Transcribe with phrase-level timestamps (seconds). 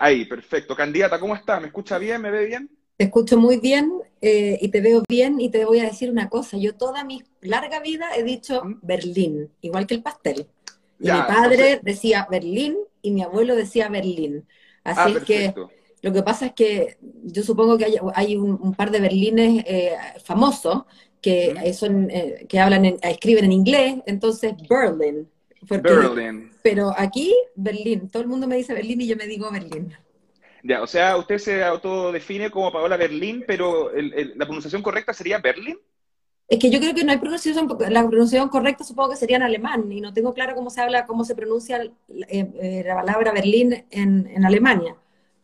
[0.00, 0.74] ahí, perfecto.
[0.76, 1.60] Candidata, ¿cómo está?
[1.60, 2.20] ¿Me escucha bien?
[2.22, 2.70] ¿Me ve bien?
[2.96, 6.28] Te escucho muy bien eh, y te veo bien y te voy a decir una
[6.30, 6.56] cosa.
[6.56, 8.74] Yo toda mi larga vida he dicho ¿Mm?
[8.82, 10.46] Berlín, igual que el pastel.
[11.02, 14.46] Y Ya, mi padre decía Berlín y mi abuelo decía Berlín.
[14.82, 15.54] Así Ah, es que
[16.02, 19.62] lo que pasa es que yo supongo que hay, hay un, un par de Berlines
[19.66, 19.94] eh,
[20.24, 20.84] famosos
[21.20, 21.72] que, ¿Mm?
[21.74, 25.28] son, eh, que hablan en- escriben en inglés, entonces Berlin.
[25.68, 26.50] Porque- Berlin.
[26.62, 28.08] Pero aquí, Berlín.
[28.10, 29.94] Todo el mundo me dice Berlín y yo me digo Berlín.
[30.62, 35.12] Ya, o sea, usted se autodefine como Paola Berlín, pero el- el- la pronunciación correcta
[35.12, 35.78] sería Berlin.
[36.48, 39.42] Es que yo creo que no hay pronunciación, la pronunciación correcta supongo que sería en
[39.42, 41.90] alemán, y no tengo claro cómo se habla, cómo se pronuncia eh,
[42.28, 44.94] eh, la palabra Berlín en, en Alemania.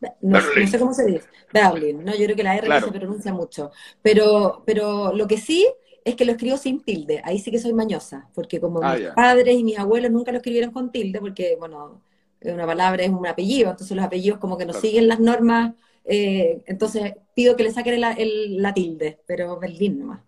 [0.00, 0.64] No, Berlín.
[0.64, 1.28] no sé cómo se dice.
[1.52, 2.12] Berlín, ¿no?
[2.16, 2.86] Yo creo que la R Claro.
[2.86, 3.70] no se pronuncia mucho.
[4.00, 5.68] Pero, pero lo que sí
[6.04, 7.20] es que lo escribo sin tilde.
[7.24, 10.38] Ahí sí que soy mañosa, porque como Ah, mis padres y mis abuelos nunca lo
[10.38, 12.00] escribieron con tilde, porque, bueno,
[12.42, 14.80] una palabra es un apellido, entonces los apellidos como que no Claro.
[14.86, 15.74] siguen las normas,
[16.04, 20.20] eh, entonces pido que le saquen el- el- la tilde, pero Berlín nomás.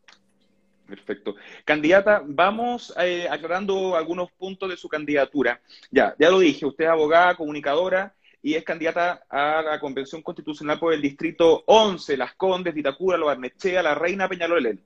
[0.87, 1.35] Perfecto.
[1.65, 5.61] Candidata, vamos eh, aclarando algunos puntos de su candidatura.
[5.91, 10.79] Ya, ya lo dije, usted es abogada, comunicadora y es candidata a la Convención Constitucional
[10.79, 14.79] por el Distrito 11, Las Condes, Vitacura, Lo Barnechea, La Reina, Peñalolén.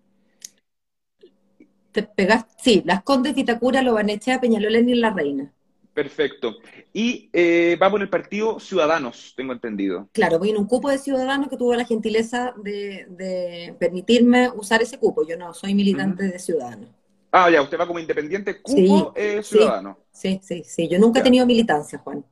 [2.03, 5.53] Te sí, Las Condes, Vitacura, Lobanechea, Peñalolén y La Reina.
[5.95, 6.57] Perfecto.
[6.93, 10.09] Y eh, va por el partido Ciudadanos, tengo entendido.
[10.13, 14.81] Claro, voy en un cupo de ciudadanos que tuvo la gentileza de, de permitirme usar
[14.81, 15.27] ese cupo.
[15.27, 16.89] Yo no soy militante de ciudadanos.
[17.33, 19.99] Ah, ya, usted va como independiente, cupo Sí, eh, ciudadano.
[20.12, 20.89] Sí, sí, sí.
[20.89, 21.25] Yo nunca he Ya.
[21.25, 22.25] tenido militancia, Juan.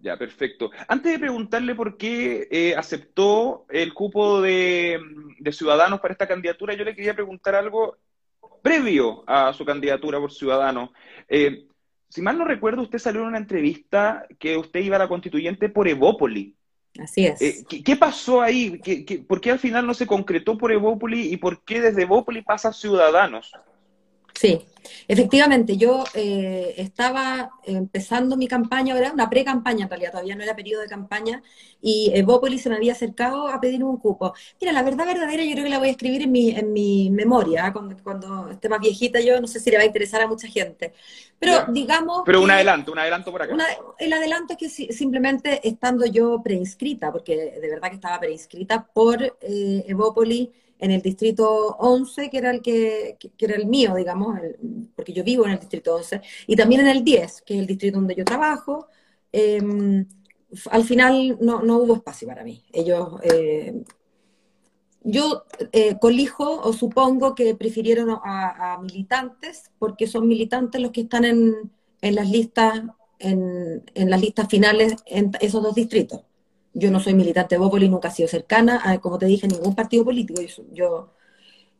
[0.00, 0.70] Ya, perfecto.
[0.86, 5.00] Antes de preguntarle por qué eh, aceptó el cupo de,
[5.40, 7.96] de Ciudadanos para esta candidatura, yo le quería preguntar algo
[8.62, 10.90] previo a su candidatura por Ciudadanos.
[11.28, 11.66] Eh,
[12.08, 15.68] si mal no recuerdo, usted salió en una entrevista que usted iba a la constituyente
[15.68, 16.54] por Evópoli.
[16.98, 17.40] Así es.
[17.42, 18.80] Eh, ¿qué, qué pasó ahí?
[18.82, 22.02] ¿Qué, qué- por qué al final no se concretó por Evópoli y por qué desde
[22.02, 23.52] Evópoli pasa a Ciudadanos?
[24.40, 24.64] Sí,
[25.08, 30.54] efectivamente, yo eh, estaba empezando mi campaña, era una pre-campaña en realidad, todavía no era
[30.54, 31.42] periodo de campaña,
[31.80, 34.32] y Evópolis se me había acercado a pedir un cupo.
[34.60, 37.10] Mira, la verdad verdadera yo creo que la voy a escribir en mi, en mi
[37.10, 37.72] memoria, ¿ah?
[37.72, 40.46] cuando, cuando esté más viejita yo, no sé si le va a interesar a mucha
[40.46, 40.92] gente.
[41.40, 41.66] Pero Ya.
[41.72, 43.52] digamos Pero un que- adelanto, un adelanto por acá.
[43.54, 43.66] una-
[43.98, 48.86] el adelanto es que si- simplemente estando yo preinscrita, porque de verdad que estaba preinscrita
[48.94, 53.94] por eh, Evópoli en el distrito 11, que era el que, que- era el mío,
[53.96, 54.56] digamos, el-
[54.96, 57.66] porque yo vivo en el distrito 11, y también en el 10, que es el
[57.66, 58.88] distrito donde yo trabajo,
[60.50, 62.64] f- al final no, no hubo espacio para mí.
[62.72, 63.74] Ellos, eh,
[65.02, 71.02] yo eh, colijo o supongo que prefirieron a, a militantes, porque son militantes los que
[71.02, 71.72] están en,
[72.02, 72.82] en las listas,
[73.18, 76.20] en, en las listas finales en esos dos distritos.
[76.78, 79.50] Yo no soy militante de Bópoli, nunca he sido cercana, a, como te dije, a
[79.50, 80.40] ningún partido político.
[80.42, 81.14] Yo, yo,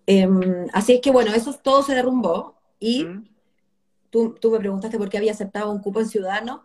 [0.06, 3.28] em, así es que bueno, eso todo se derrumbó y ¿Mm?
[4.10, 6.60] tú, tú me preguntaste por qué había aceptado un cupo en Ciudadanos.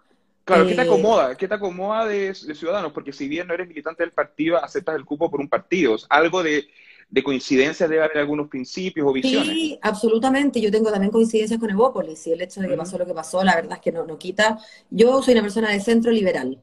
[0.46, 1.36] Claro, ¿qué te Eh, acomoda?
[1.38, 2.92] ¿Qué te acomoda de, de Ciudadanos?
[2.92, 5.96] Porque si bien no eres militante del partido, aceptas el cupo por un partido.
[6.10, 6.68] Algo de,
[7.10, 9.60] de coincidencias debe haber algunos principios o visiones.
[9.62, 10.60] Sí, absolutamente.
[10.60, 13.42] Yo tengo también coincidencias con Evópolis y el hecho de que pasó lo que pasó,
[13.44, 14.60] la verdad es que no, no quita.
[14.90, 16.62] Yo soy una persona de centro liberal.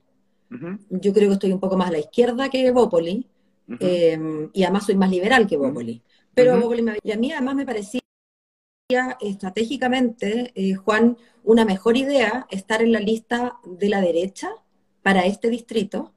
[0.90, 3.24] Yo creo que estoy un poco más a la izquierda que Evópolis
[3.68, 3.78] ujú.
[3.80, 6.00] eh, y además soy más liberal que Evópolis.
[6.34, 8.00] Pero me- y a mí además me parecía
[9.20, 14.50] estratégicamente, eh, Juan, una mejor idea estar en la lista de la derecha
[15.02, 16.12] para este distrito,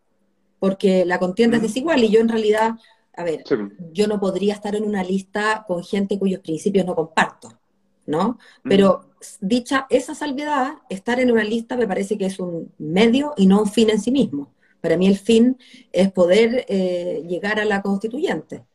[0.59, 2.71] porque la contienda es desigual y yo en realidad,
[3.15, 3.55] a ver, Sí.
[3.91, 7.59] yo no podría estar en una lista con gente cuyos principios no comparto,
[8.05, 8.37] ¿no?
[8.63, 9.11] Pero
[9.41, 13.61] dicha esa salvedad, estar en una lista me parece que es un medio y no
[13.61, 14.53] un fin en sí mismo.
[14.81, 15.57] Para mí el fin
[15.91, 18.65] es poder eh, llegar a la constituyente.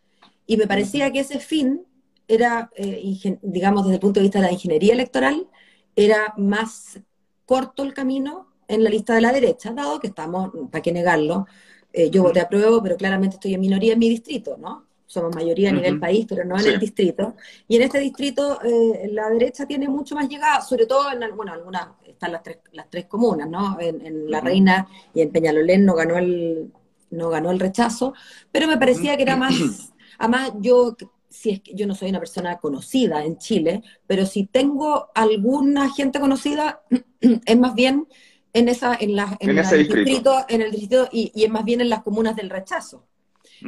[0.47, 1.82] Y me parecía que ese fin
[2.26, 5.48] era, eh, digamos, desde el punto de vista de la ingeniería electoral,
[5.94, 7.00] era más
[7.44, 11.47] corto el camino en la lista de la derecha, dado que estamos, ¿para qué negarlo?
[11.92, 14.88] Eh, yo voté a prueba, pero claramente estoy en minoría en mi distrito, ¿no?
[15.08, 16.69] Somos mayoría a nivel país, pero no en Sí.
[16.69, 17.34] el distrito.
[17.66, 21.52] Y en este distrito eh, la derecha tiene mucho más llegada, sobre todo en, bueno,
[21.52, 23.78] algunas, están las tres, las tres comunas, ¿no?
[23.81, 24.40] En, en La.
[24.40, 26.72] Reina y en Peñalolén no ganó el,
[27.10, 28.14] no ganó el rechazo,
[28.52, 29.55] pero me parecía que era más,
[30.19, 30.96] además yo,
[31.31, 35.90] si es que yo no soy una persona conocida en Chile, pero si tengo alguna
[35.90, 36.82] gente conocida,
[37.46, 38.08] es más bien
[38.52, 41.64] en esa, en la, en En ese distrito, en el distrito y, y es más
[41.64, 43.04] bien en las comunas del rechazo.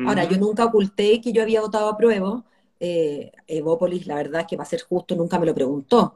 [0.07, 2.43] Ahora, yo nunca oculté que yo había votado a prueba.
[2.79, 6.15] Eh, Evópolis, la verdad es que para ser justo, nunca me lo preguntó.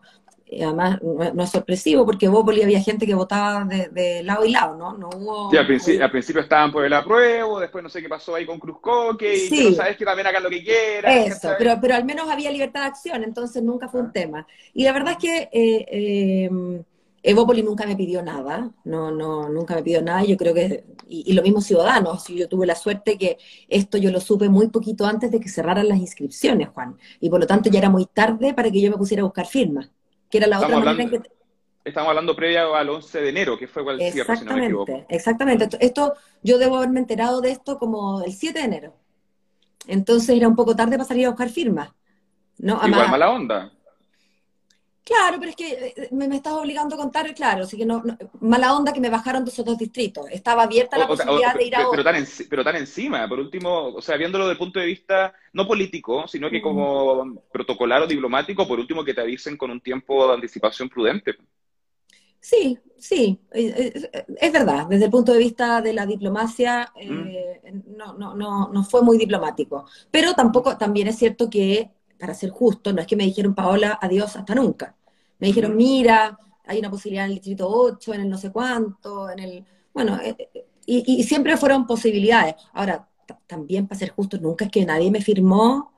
[0.51, 4.97] además no, es sorpresivo porque Bópoli había gente que votaba de, lado y lado, ¿no?
[4.97, 5.59] no hubo, sí,
[5.99, 9.41] al principio, estaban por el apruebo, después no sé qué pasó ahí con Cruzcoque, y
[9.41, 9.69] sí.
[9.69, 11.13] tú sabes que también hagan lo que quieran.
[11.13, 14.13] Eso, pero, pero al menos había libertad de acción, entonces nunca fue un ah.
[14.13, 14.47] tema.
[14.73, 16.85] Y la verdad es que eh, eh,
[17.27, 21.33] Evópoli nunca me pidió nada, no, no, nunca me pidió nada, yo creo que, y,
[21.33, 25.31] lo mismo Ciudadanos, yo tuve la suerte que esto yo lo supe muy poquito antes
[25.31, 28.71] de que cerraran las inscripciones, Juan, y por lo tanto ya era muy tarde para
[28.71, 29.91] que yo me pusiera a buscar firmas,
[30.29, 31.23] que era la otra manera en que...
[31.83, 35.07] Estamos hablando previa al 11 de enero, que fue cual cierre, si no me equivoco.
[35.09, 36.13] Exactamente, esto,
[36.43, 38.95] yo debo haberme enterado de esto como el 7 de enero,
[39.87, 41.89] entonces era un poco tarde para salir a buscar firmas.
[42.59, 42.81] ¿no?
[42.87, 43.73] Igual mala onda.
[45.05, 48.03] Claro, pero es que eh, me, me estás obligando a contar, claro, así que no,
[48.41, 50.27] mala onda que me bajaron de esos dos distritos.
[50.31, 53.89] Estaba abierta la posibilidad de ir a pero, pero tan, pero tan encima, por último,
[53.89, 58.07] o sea, viéndolo desde el punto de vista no político, sino que como protocolar o
[58.07, 61.35] diplomático, por último que te avisen con un tiempo de anticipación prudente.
[62.41, 64.87] Sí, sí, eh, eh, es verdad.
[64.89, 66.93] Desde el punto de vista de la diplomacia,
[67.87, 69.87] no, no, no, no fue muy diplomático.
[70.11, 73.99] Pero tampoco, también es cierto que para ser justo, no es que me dijeron, Paola,
[74.01, 74.95] adiós, hasta nunca.
[75.39, 79.31] Me dijeron, mira, hay una posibilidad en el distrito 8, en el no sé cuánto,
[79.31, 79.65] en el...
[79.93, 82.55] Bueno, eh, eh, y, siempre fueron posibilidades.
[82.73, 83.09] Ahora,
[83.47, 85.93] también para ser justo, nunca es que nadie me firmó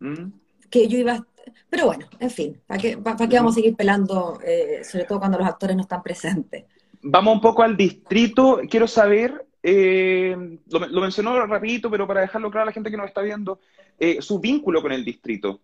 [0.00, 0.26] mm.
[0.70, 1.26] que yo iba...
[1.70, 5.18] Pero bueno, en fin, ¿para qué, para, qué vamos a seguir pelando, eh, sobre todo
[5.18, 6.64] cuando los actores no están presentes?
[7.02, 8.60] Vamos un poco al distrito.
[8.68, 13.08] Quiero saber, lo, lo, mencionó rapidito, pero para dejarlo claro a la gente que nos
[13.08, 13.60] está viendo,
[14.20, 15.60] su vínculo con el distrito.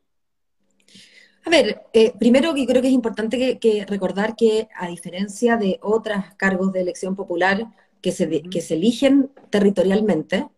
[1.46, 5.78] A ver, eh, primero que creo que es importante que, recordar que a diferencia de
[5.82, 7.66] otros cargos de elección popular
[8.00, 10.48] que se, que se eligen territorialmente,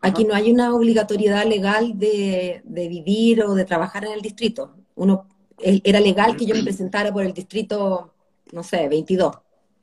[0.00, 4.74] aquí no hay una obligatoriedad legal de, vivir o de trabajar en el distrito.
[4.96, 5.28] Uno,
[5.58, 8.12] era legal que yo me presentara por el distrito,
[8.52, 9.36] no sé, 22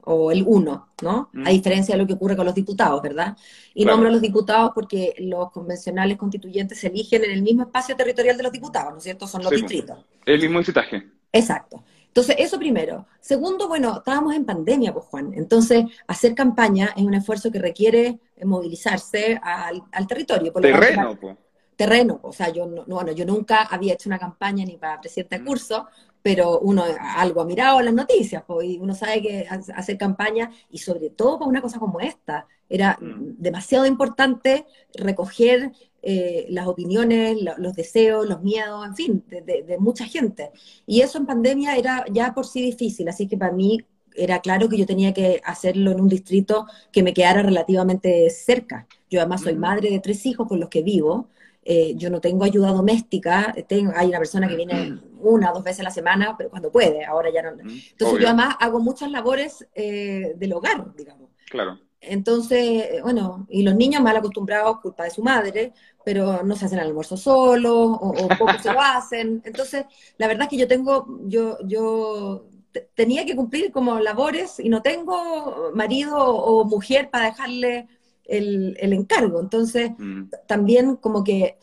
[0.06, 1.30] o el 1, ¿no?
[1.46, 3.38] A diferencia de lo que ocurre con los diputados, ¿verdad?
[3.74, 7.96] Y nombro a los diputados porque los convencionales constituyentes se eligen en el mismo espacio
[7.96, 9.28] territorial de los diputados, ¿no es cierto?
[9.28, 10.06] Son los distritos.
[10.26, 11.08] El mismo incitaje.
[11.32, 11.84] Exacto.
[12.08, 13.06] Entonces, eso primero.
[13.20, 15.32] Segundo, bueno, estábamos en pandemia, pues Juan.
[15.36, 20.52] Entonces, hacer campaña es un esfuerzo que requiere movilizarse al, territorio.
[20.52, 21.38] terreno, pues.
[21.76, 25.40] Terreno, o sea, yo no, bueno, yo nunca había hecho una campaña ni para presidente
[25.40, 25.88] de curso,
[26.22, 26.84] pero uno
[27.16, 31.40] algo ha mirado las noticias, pues, y uno sabe que hacer campaña, y sobre todo
[31.40, 33.36] para una cosa como esta, era mm.
[33.38, 35.72] demasiado importante recoger
[36.02, 40.52] eh, las opiniones, los deseos, los miedos, en fin, de, mucha gente.
[40.86, 43.86] Y eso en pandemia era ya por sí difícil, así que para mí
[44.16, 48.88] era claro que yo tenía que hacerlo en un distrito que me quedara relativamente cerca.
[49.10, 49.60] Yo además soy mm.
[49.60, 51.30] madre de tres hijos con los que vivo,
[51.72, 55.64] eh, yo no tengo ayuda doméstica, tengo, hay una persona que viene una o dos
[55.64, 57.50] veces a la semana, pero cuando puede, ahora ya no.
[57.52, 61.30] Entonces yo además hago muchas labores eh, del hogar, digamos.
[61.48, 61.80] Claro.
[62.02, 65.74] Entonces, bueno, y los niños mal acostumbrados, culpa de su madre,
[66.04, 69.44] pero no se hacen el almuerzo solos, o, o poco se lo hacen.
[69.46, 69.86] Entonces,
[70.18, 72.48] la verdad es que yo tengo, yo, yo
[72.96, 77.88] tenía que cumplir como labores y no tengo marido o mujer para dejarle
[78.30, 79.40] el, encargo.
[79.40, 80.24] Entonces, mm.
[80.48, 81.58] también como que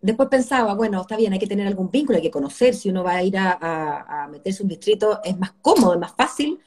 [0.00, 3.04] después pensaba, bueno, está bien, hay que tener algún vínculo, hay que conocer, si uno
[3.04, 6.58] va a ir a, meterse un distrito, es más cómodo, es más fácil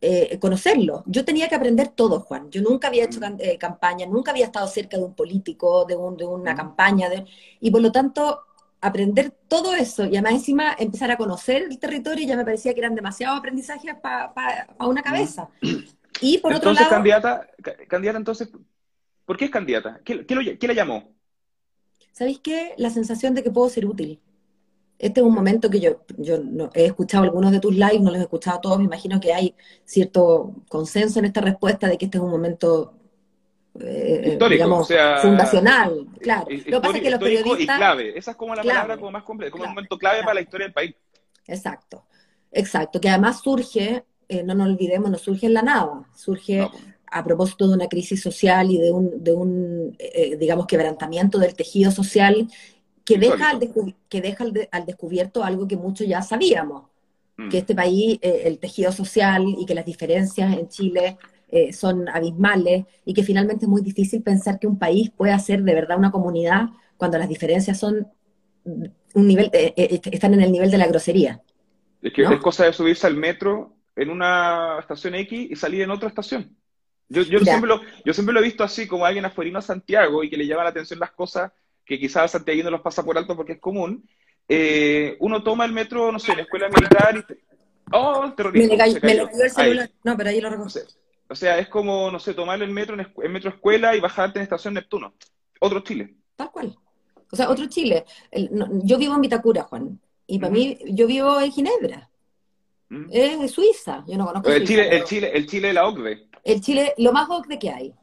[0.00, 1.02] eh, conocerlo.
[1.06, 2.50] Yo tenía que aprender todo, Juan.
[2.50, 3.36] Yo nunca había hecho mm.
[3.38, 6.56] eh, campaña, nunca había estado cerca de un político, de, un, de una mm.
[6.56, 7.24] campaña, de,
[7.60, 8.40] y por lo tanto
[8.80, 12.80] aprender todo eso y además encima empezar a conocer el territorio ya me parecía que
[12.80, 15.48] eran demasiados aprendizajes para una cabeza.
[16.20, 16.90] Y por entonces, otro lado...
[16.90, 17.48] candidata,
[17.88, 18.48] candidata, entonces,
[19.24, 20.00] ¿por qué es candidata?
[20.04, 21.14] ¿Qué, qué, la llamó?
[22.12, 22.74] ¿Sabéis qué?
[22.76, 24.20] La sensación de que puedo ser útil.
[24.98, 26.38] Este es un momento que yo, yo
[26.72, 29.54] he escuchado algunos de tus lives, no los he escuchado todos, me imagino que hay
[29.84, 32.94] cierto consenso en esta respuesta de que este es un momento
[33.80, 36.46] eh, histórico, o sea, fundacional, claro.
[36.48, 37.76] Lo que pasa es que los periodistas...
[37.76, 40.34] y clave, esa es como la palabra como más completa, como un momento clave para
[40.34, 40.94] la historia del país.
[41.46, 42.06] Exacto,
[42.52, 46.68] exacto, que además surge eh, no nos olvidemos, no surge en la nada, surge
[47.06, 51.54] a propósito de una crisis social y de un, de un eh, digamos, quebrantamiento del
[51.54, 52.48] tejido social
[53.04, 53.60] que deja, al,
[54.08, 56.84] que deja al, descubierto algo que muchos ya sabíamos,
[57.36, 57.48] mm.
[57.50, 61.16] que este país, eh, el tejido social y que las diferencias en Chile
[61.70, 65.72] son abismales y que finalmente es muy difícil pensar que un país pueda ser de
[65.72, 68.08] verdad una comunidad cuando las diferencias son
[68.64, 71.40] un nivel, están en el nivel de la grosería.
[72.04, 75.90] Es que es cosa de subirse al metro en una estación X y salir en
[75.90, 76.56] otra estación.
[77.08, 80.24] Yo, yo, siempre lo, yo siempre lo he visto así, como alguien afuerino a Santiago
[80.24, 81.52] y que le llama la atención las cosas
[81.84, 84.08] que quizás Santiago no los pasa por alto porque es común,
[84.48, 87.34] eh, uno toma el metro, no sé, en la escuela militar y...
[87.92, 88.68] ¡Oh, el terrorismo!
[88.68, 89.90] Me le, cayó, el celular.
[90.02, 90.50] No, pero ahí lo.
[91.28, 94.44] O sea, es como, no sé, tomar el metro en, metro escuela y bajarte en
[94.44, 95.14] estación Neptuno.
[95.60, 96.14] Otro Chile.
[96.36, 96.76] Tal cual.
[97.30, 98.04] O sea, otro Chile.
[98.82, 100.00] yo vivo en Vitacura, Juan.
[100.26, 102.10] Y para mí, yo vivo en Ginebra.
[103.10, 104.04] Es de Suiza.
[104.06, 106.28] Yo no conozco el Chile, el Chile, el Chile de la OCDE.
[106.44, 107.94] El Chile, lo más OCDE que hay.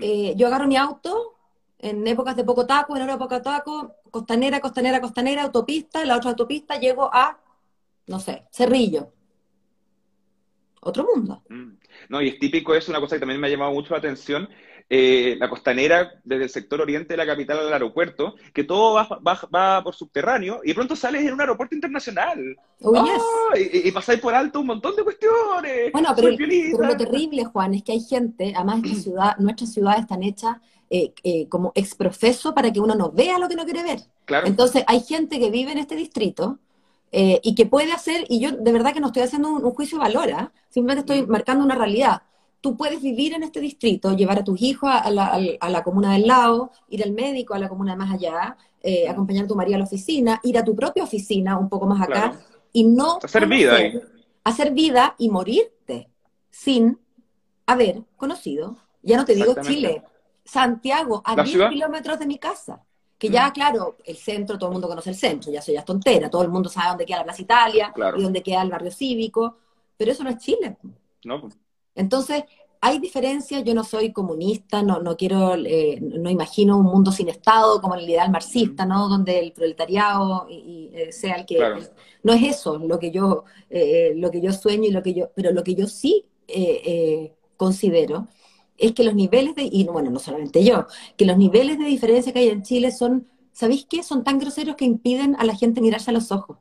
[0.00, 1.36] Eh, yo agarro mi auto
[1.78, 6.16] en épocas de poco taco, en hora de poco taco, costanera, costanera, costanera, autopista, la
[6.16, 7.38] otra autopista, llego a,
[8.06, 9.12] no sé, Cerrillo.
[10.80, 11.42] Otro mundo.
[11.48, 11.72] Mm.
[12.08, 14.48] No, y es típico, es una cosa que también me ha llamado mucho la atención,
[14.88, 19.82] eh, la costanera desde el sector oriente de la capital al aeropuerto, que todo va,
[19.82, 22.56] por subterráneo y de pronto sales en un aeropuerto internacional.
[22.82, 23.04] Oh,
[23.56, 25.92] y, pasáis por alto un montón de cuestiones.
[25.92, 30.22] Bueno, pero, lo terrible, Juan, es que hay gente, además esta ciudad, nuestras ciudades están
[30.22, 30.56] hechas
[30.88, 34.00] eh, eh, como exprofeso para que uno no vea lo que no quiere ver.
[34.44, 36.60] Entonces hay gente que vive en este distrito
[37.10, 39.98] eh, y que puede hacer, y yo de verdad que no estoy haciendo un, juicio
[39.98, 40.52] de valor, ¿ah?
[40.68, 41.30] simplemente estoy mm.
[41.30, 42.22] marcando una realidad.
[42.60, 46.72] Tú puedes vivir en este distrito, llevar a tus hijos a la, comuna del lado,
[46.88, 49.10] ir al médico a la comuna de más allá, mm.
[49.10, 52.02] acompañar a tu marido a la oficina, ir a tu propia oficina un poco más
[52.02, 52.38] acá,
[52.72, 53.18] y no...
[53.22, 53.78] Hacer vida.
[54.44, 56.08] Hacer vida y morirte
[56.50, 56.98] sin
[57.66, 60.02] haber conocido, ya no te digo Chile,
[60.44, 62.82] Santiago, a 10 kilómetros de mi casa.
[63.18, 63.52] Que ya, mm.
[63.52, 66.50] claro, el centro, todo el mundo conoce el centro, ya soy ya tontera, todo el
[66.50, 69.56] mundo sabe dónde queda la Plaza Italia y dónde queda el barrio cívico,
[69.96, 70.76] pero eso no es Chile.
[71.24, 71.48] No.
[71.96, 72.44] Entonces,
[72.80, 77.28] hay diferencias, yo no soy comunista, no, no quiero, eh, no imagino un mundo sin
[77.28, 78.86] Estado como el ideal marxista.
[78.86, 79.08] ¿no?
[79.08, 81.58] Donde el proletariado y, eh, sea el que...
[82.22, 85.30] no es eso lo que yo, eh, lo que yo sueño y lo que yo...
[85.34, 86.24] Pero lo que yo sí
[87.56, 88.28] considero
[88.78, 90.86] es que los niveles de, y bueno, no solamente yo,
[91.16, 94.02] que los niveles de diferencia que hay en Chile son, ¿sabéis qué?
[94.02, 96.58] Son tan groseros que impiden a la gente mirarse a los ojos.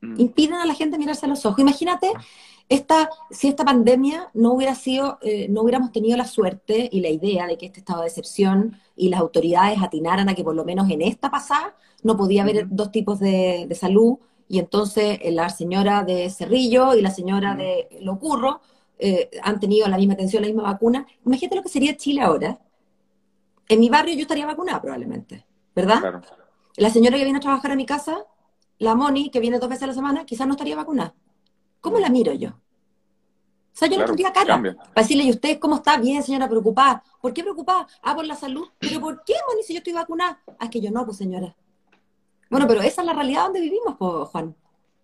[0.00, 0.20] Mm.
[0.20, 1.60] Impiden a la gente mirarse a los ojos.
[1.60, 2.10] Imagínate
[2.70, 7.08] esta, si esta pandemia no hubiera sido, eh, no hubiéramos tenido la suerte y la
[7.08, 10.64] idea de que este estado de excepción y las autoridades atinaran a que por lo
[10.64, 11.74] menos en esta pasada
[12.04, 17.02] no podía haber dos tipos de, salud y entonces eh, la señora de Cerrillo y
[17.02, 18.60] la señora de Locurro
[19.00, 21.04] eh, han tenido la misma atención, la misma vacuna.
[21.26, 22.60] Imagínate lo que sería Chile ahora.
[23.68, 26.22] En mi barrio yo estaría vacunada probablemente, ¿verdad?
[26.76, 28.24] La señora que viene a trabajar a mi casa,
[28.78, 31.14] la Moni, que viene dos veces a la semana, quizás no estaría vacunada.
[31.80, 32.50] ¿Cómo la miro yo?
[32.50, 35.96] O sea, yo no tendría cara para decirle, ¿y usted cómo está?
[35.96, 37.02] Bien, señora, preocupada.
[37.20, 37.86] ¿Por qué preocupada?
[38.02, 38.68] Ah, por la salud.
[38.78, 40.40] ¿Pero por qué, Moni, si yo estoy vacunada?
[40.58, 41.54] Ah, es que yo no, pues señora.
[42.50, 43.96] Bueno, pero esa es la realidad donde vivimos,
[44.30, 44.54] Juan.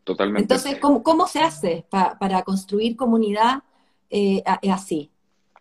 [0.04, 0.42] Totalmente.
[0.42, 3.62] Entonces, ¿cómo, se hace para construir comunidad
[4.10, 5.10] eh, así.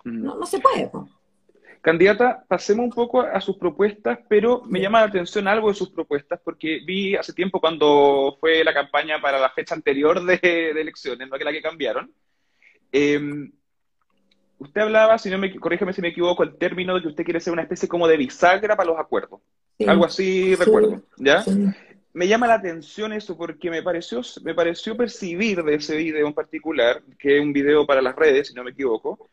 [0.04, 0.92] No, no se puede.
[1.86, 5.92] Candidata, pasemos un poco a sus propuestas, pero me llama la atención algo de sus
[5.92, 11.30] propuestas, porque vi hace tiempo cuando fue la campaña para la fecha anterior de, elecciones,
[11.30, 12.12] no que la que cambiaron.
[12.92, 13.52] Em,
[14.58, 17.40] usted hablaba, si no me, corrígeme si me equivoco, el término de que usted quiere
[17.40, 19.42] ser una especie como de bisagra para los acuerdos.
[19.86, 21.46] Algo así recuerdo, ¿ya?
[22.14, 26.34] me llama la atención eso porque me pareció, me pareció percibir de ese video en
[26.34, 29.30] particular, que es un video para las redes, si no me equivoco,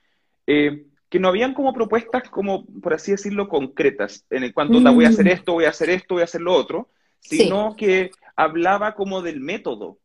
[0.47, 5.05] eh, que no habían como propuestas como, por así decirlo, concretas, en el cuanto voy
[5.05, 5.29] a hacer mm.
[5.29, 6.89] esto, voy a hacer esto, voy a hacer lo otro,
[7.21, 9.99] sino que hablaba como del método,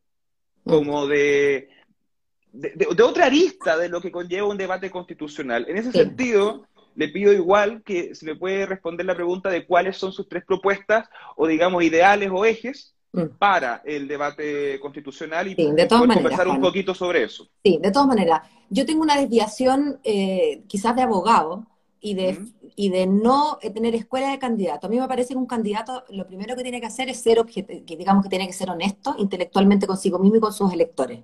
[0.64, 0.70] mm.
[0.70, 1.70] como de,
[2.52, 5.64] de, otra arista de lo que conlleva un debate constitucional.
[5.70, 9.96] En ese sentido, le pido igual que se me puede responder la pregunta de cuáles
[9.96, 12.94] son sus tres propuestas o digamos ideales o ejes.
[13.38, 17.48] Para el debate constitucional y de conversar un poquito sobre eso.
[17.64, 18.42] Sí, de todas maneras.
[18.70, 21.66] Yo tengo una desviación eh, quizás de abogado
[22.00, 22.38] y de,
[22.76, 24.86] y de no tener escuela de candidato.
[24.86, 27.44] A mí me parece que un candidato lo primero que tiene que hacer es ser,
[27.46, 31.20] que digamos que tiene que ser honesto intelectualmente consigo mismo y con sus electores.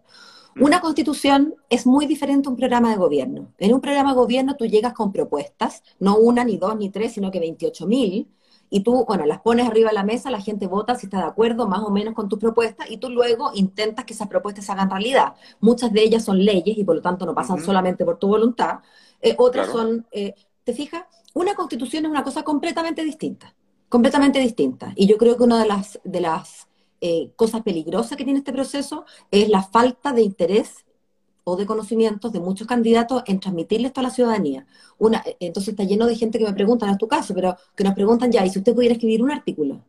[0.61, 3.53] Una constitución es muy diferente a un programa de gobierno.
[3.59, 7.13] En un programa de gobierno tú llegas con propuestas, no una, ni dos, ni tres,
[7.13, 8.29] sino que 28 mil,
[8.71, 11.25] y tú, bueno, las pones arriba de la mesa, la gente vota si está de
[11.25, 14.73] acuerdo más o menos con tus propuestas, y tú luego intentas que esas propuestas se
[14.73, 15.35] hagan realidad.
[15.61, 18.81] Muchas de ellas son leyes y por lo tanto no pasan solamente por tu voluntad.
[19.21, 21.05] Eh, otras son, eh, ¿te fijas?
[21.35, 23.55] Una constitución es una cosa completamente distinta,
[23.89, 24.93] completamente distinta.
[24.97, 26.69] Y yo creo que una de las, de las
[27.01, 30.84] eh, cosa peligrosa que tiene este proceso es la falta de interés
[31.45, 34.67] o de conocimientos de muchos candidatos en transmitirle esto a la ciudadanía.
[34.99, 37.85] Una, entonces está lleno de gente que me pregunta, no es tu caso, pero que
[37.85, 39.83] nos preguntan ya, ¿y si usted pudiera escribir un artículo?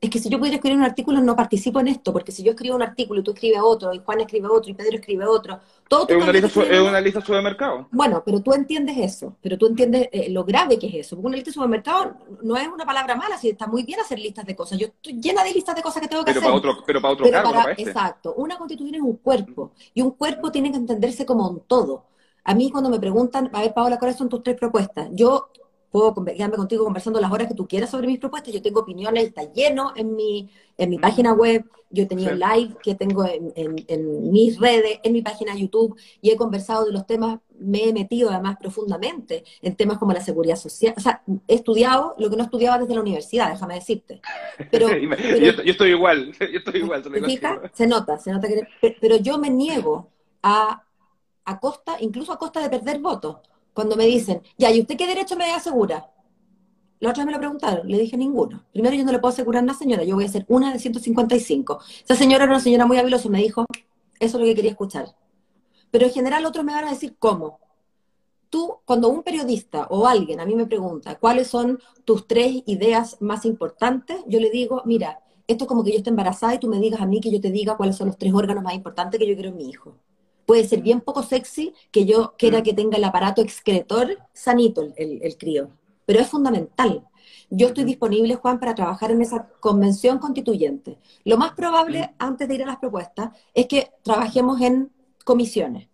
[0.00, 2.52] Es que si yo pudiera escribir un artículo no participo en esto, porque si yo
[2.52, 5.60] escribo un artículo y tú escribes otro, y Juan escribe otro, y Pedro escribe otro,
[5.88, 7.86] todo es una, lista, es una lista supermercado.
[7.90, 11.16] Bueno, pero tú entiendes eso, pero tú entiendes eh, lo grave que es eso.
[11.16, 14.18] Porque una lista de supermercado no es una palabra mala, si está muy bien hacer
[14.18, 14.78] listas de cosas.
[14.78, 16.50] Yo estoy llena de listas de cosas que tengo que pero hacer.
[16.50, 17.82] Para otro, pero para otro cargo, para, este.
[17.82, 18.32] Exacto.
[18.38, 22.06] Una constitución es un cuerpo, y un cuerpo tiene que entenderse como un todo.
[22.44, 25.08] A mí cuando me preguntan, a ver, Paola, ¿cuáles son tus tres propuestas?
[25.12, 25.50] Yo
[25.90, 28.54] puedo quedarme contigo conversando las horas que tú quieras sobre mis propuestas.
[28.54, 32.76] Yo tengo opiniones, está lleno en mi, en mi página web, yo he tenido live
[32.82, 37.06] que tengo en, en, mis redes, en mi página YouTube, y he conversado de los
[37.06, 40.94] temas, me he metido además profundamente en temas como la seguridad social.
[40.96, 44.20] O sea, he estudiado lo que no estudiaba desde la universidad, déjame decirte.
[44.70, 47.02] Pero, yo, estoy igual, yo estoy igual.
[47.02, 48.94] Se, se nota, se nota que...
[49.00, 50.08] Pero yo me niego
[50.42, 50.84] a,
[51.44, 53.38] a costa, incluso a costa de perder votos
[53.72, 56.10] cuando me dicen, ya, ¿y usted qué derecho me asegura?
[57.00, 58.64] La otra vez me lo preguntaron, le dije ninguno.
[58.72, 60.78] Primero, yo no le puedo asegurar a una señora, yo voy a ser una de
[60.78, 61.80] 155.
[62.04, 63.64] Esa señora era una señora muy habilosa, me dijo,
[64.18, 65.14] eso es lo que quería escuchar.
[65.90, 67.58] Pero en general otros me van a decir, ¿cómo?
[68.50, 73.16] Tú, cuando un periodista o alguien a mí me pregunta cuáles son tus tres ideas
[73.20, 76.68] más importantes, yo le digo, mira, esto es como que yo esté embarazada y tú
[76.68, 79.18] me digas a mí que yo te diga cuáles son los tres órganos más importantes
[79.18, 79.96] que yo quiero en mi hijo
[80.50, 82.62] puede ser bien poco sexy que yo quiera mm.
[82.64, 85.70] que tenga el aparato excretor sanito el, crío,
[86.04, 87.06] pero es fundamental.
[87.50, 90.98] Yo estoy disponible, Juan, para trabajar en esa convención constituyente.
[91.24, 92.14] Lo más probable, mm.
[92.18, 94.90] antes de ir a las propuestas, es que trabajemos en
[95.24, 95.86] comisiones.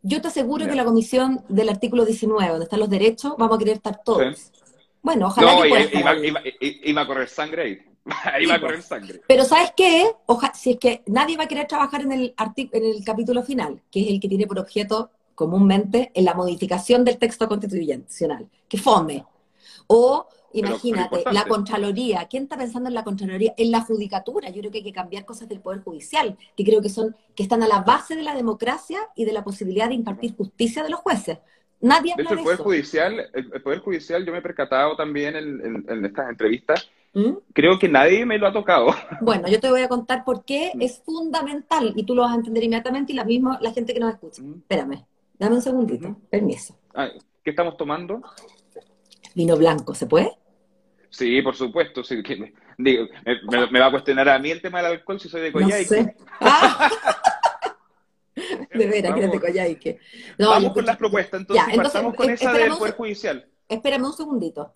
[0.00, 3.58] Yo te aseguro que la comisión del artículo 19, donde están los derechos, vamos a
[3.58, 4.52] querer estar todos.
[5.02, 6.16] Bueno, ojalá que pueda
[6.60, 7.78] y, va a correr sangre ahí.
[8.48, 9.20] Va a correr sangre.
[9.28, 10.10] Pero ¿sabes qué?
[10.54, 14.00] si es que nadie va a querer trabajar en el, en el capítulo final, que
[14.02, 19.24] es el que tiene por objeto comúnmente en la modificación del texto constitucional, que fome.
[19.86, 22.26] O, imagínate, la Contraloría.
[22.28, 23.54] ¿Quién está pensando en la Contraloría?
[23.56, 24.50] En la Judicatura.
[24.50, 27.44] Yo creo que hay que cambiar cosas del Poder Judicial, que creo que, son, que
[27.44, 30.90] están a la base de la democracia y de la posibilidad de impartir justicia de
[30.90, 31.38] los jueces.
[31.82, 36.04] Nadie habla de, el Poder Judicial, el, Poder Judicial, yo me he percatado también en
[36.04, 37.32] estas entrevistas, ¿Mm?
[37.52, 38.86] Creo que nadie me lo ha tocado.
[39.20, 40.82] Bueno, yo te voy a contar por qué mm.
[40.82, 44.00] es fundamental y tú lo vas a entender inmediatamente y la misma la gente que
[44.00, 44.42] nos escucha.
[44.42, 44.58] Mm.
[44.58, 45.04] Espérame,
[45.38, 46.76] dame un segundito, permiso.
[47.44, 48.22] ¿Qué estamos tomando?
[49.34, 50.32] Vino blanco, ¿se puede?
[51.10, 52.02] Sí, por supuesto.
[52.02, 52.22] Sí,
[52.78, 56.16] me, va a cuestionar a mí el tema del alcohol si soy de Coyhaique.
[56.40, 56.90] Ah.
[58.74, 59.98] de veras, que eres de Coyhaique.
[60.38, 63.48] vamos con las propuestas, entonces, ya, pasamos con esa del Poder Judicial.
[63.68, 64.74] Espérame un segundito.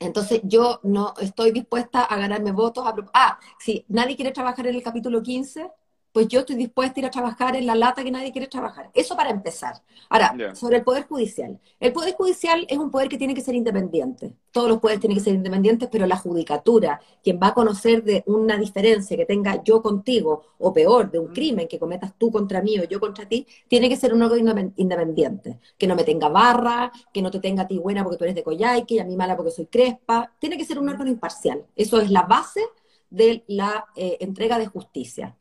[0.00, 2.86] Entonces yo no estoy dispuesta a ganarme votos.
[2.86, 2.94] A...
[3.12, 5.70] Ah, si nadie quiere trabajar en el capítulo 15,
[6.12, 8.90] pues yo estoy dispuesta a ir a trabajar en la lata que nadie quiere trabajar.
[8.94, 9.82] Eso para empezar.
[10.08, 11.58] Ahora, sobre el Poder Judicial.
[11.78, 14.32] El Poder Judicial es un poder que tiene que ser independiente.
[14.50, 18.24] Todos los poderes tienen que ser independientes, pero la judicatura, quien va a conocer de
[18.26, 21.34] una diferencia que tenga yo contigo, o peor, de un mm.
[21.34, 24.72] crimen que cometas tú contra mí o yo contra ti, tiene que ser un órgano
[24.76, 25.60] independiente.
[25.76, 28.34] Que no me tenga barra, que no te tenga a ti buena porque tú eres
[28.34, 30.32] de Coyhaique y a mí mala porque soy crespa.
[30.38, 30.90] Tiene que ser un mm.
[30.90, 31.64] órgano imparcial.
[31.76, 32.62] Eso es la base
[33.10, 35.36] de la eh, entrega de justicia.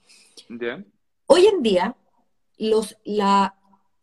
[1.28, 1.96] Hoy en día,
[2.58, 3.56] los, la,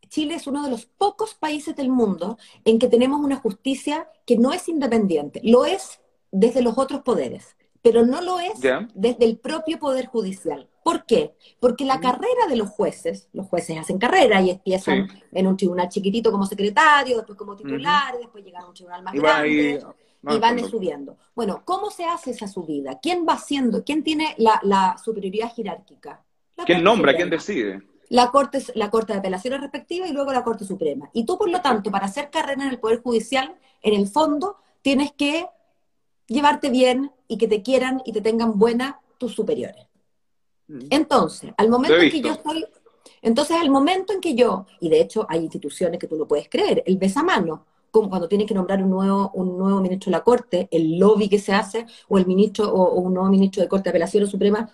[0.08, 4.36] Chile es uno de los pocos países del mundo en que tenemos una justicia que
[4.36, 8.60] no es independiente, lo es desde los otros poderes, pero no lo es
[8.94, 10.68] desde el propio poder judicial.
[10.82, 11.34] ¿Por qué?
[11.60, 15.88] Porque la carrera de los jueces, los jueces hacen carrera y empiezan en un tribunal
[15.88, 19.82] chiquitito como secretario, después como titular, después llegan a un tribunal más grande
[20.30, 21.18] y van subiendo.
[21.34, 22.98] Bueno, ¿cómo se hace esa subida?
[23.00, 23.84] ¿Quién va haciendo?
[23.84, 26.23] ¿Quién tiene la, superioridad jerárquica?
[26.66, 27.14] ¿Quién nombra?
[27.14, 27.82] ¿Quién decide?
[28.08, 31.10] La corte, la Corte de Apelaciones respectiva y luego la Corte Suprema.
[31.12, 34.58] Y tú, por lo tanto, para hacer carrera en el Poder Judicial, en el fondo,
[34.82, 35.46] tienes que
[36.26, 39.86] llevarte bien y que te quieran y te tengan buena tus superiores.
[40.68, 40.86] Mm.
[40.90, 42.66] Entonces, al momento en que yo estoy...
[43.22, 46.48] Entonces, al momento en que yo, y de hecho hay instituciones que tú no puedes
[46.48, 50.24] creer, el besamano, como cuando tiene que nombrar un nuevo, un nuevo ministro de la
[50.24, 53.84] Corte, el lobby que se hace, o el ministro, o, un nuevo ministro de Corte
[53.84, 54.68] de Apelaciones Suprema,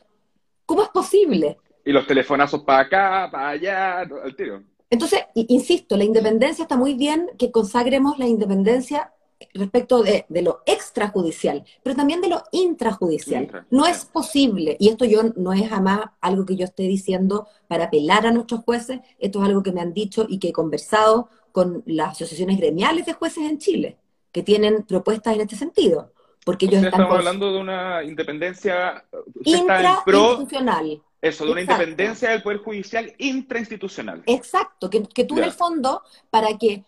[0.66, 1.58] ¿cómo es posible?
[1.90, 4.62] Y los telefonazos para acá, para allá, al tiro.
[4.88, 9.12] Entonces, insisto, la independencia está muy bien que consagremos la independencia
[9.54, 13.66] respecto de, lo extrajudicial, pero también de lo intrajudicial.
[13.70, 17.86] no es posible, y esto yo no es jamás algo que yo esté diciendo para
[17.86, 21.28] apelar a nuestros jueces, esto es algo que me han dicho y que he conversado
[21.50, 23.98] con las asociaciones gremiales de jueces en Chile,
[24.30, 26.12] que tienen propuestas en este sentido.
[26.44, 29.04] Porque ellos están estamos hablando de una independencia
[29.44, 31.02] intrainstitucional.
[31.22, 34.22] Eso, de una independencia del Poder Judicial intrainstitucional.
[34.26, 36.84] Exacto, que, tú en el fondo, para que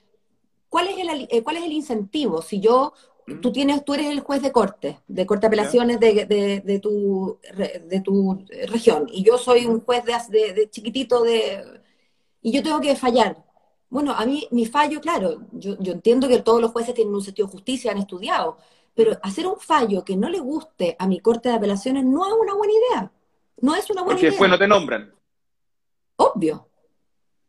[0.73, 2.41] ¿Cuál es, el, eh, ¿Cuál es el incentivo?
[2.41, 2.95] Si yo
[3.43, 6.25] tú tienes, tú eres el juez de corte, de corte de apelaciones de,
[6.65, 11.63] de, tu, de tu región, y yo soy un juez de, de, chiquitito de,
[12.41, 13.45] y yo tengo que fallar.
[13.91, 17.23] Bueno, a mí mi fallo, claro, yo, yo entiendo que todos los jueces tienen un
[17.23, 18.57] sentido de justicia, han estudiado,
[18.95, 22.33] pero hacer un fallo que no le guste a mi corte de apelaciones no es
[22.33, 23.13] una buena idea.
[23.63, 24.31] No es una buena Porque idea.
[24.33, 25.15] después no te nombran.
[26.17, 26.69] Obvio.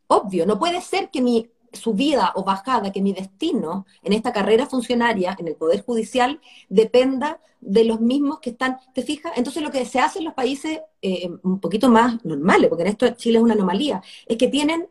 [0.06, 0.46] Obvio.
[0.46, 5.36] No puede ser que mi subida o bajada, que mi destino en esta carrera funcionaria,
[5.38, 9.32] en el Poder Judicial, dependa de los mismos que están, ¿te fijas?
[9.36, 12.90] Entonces lo que se hace en los países eh, un poquito más normales, porque en
[12.90, 14.88] esto Chile es una anomalía, es que tienen